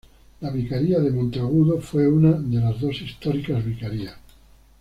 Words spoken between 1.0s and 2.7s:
Monteagudo fue una de